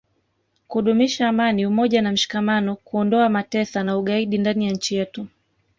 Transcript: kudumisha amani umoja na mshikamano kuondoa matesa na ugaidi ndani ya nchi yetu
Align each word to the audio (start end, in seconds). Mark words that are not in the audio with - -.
kudumisha 0.67 1.29
amani 1.29 1.65
umoja 1.65 2.01
na 2.01 2.11
mshikamano 2.11 2.75
kuondoa 2.75 3.29
matesa 3.29 3.83
na 3.83 3.97
ugaidi 3.97 4.37
ndani 4.37 4.65
ya 4.65 4.71
nchi 4.71 4.95
yetu 4.95 5.27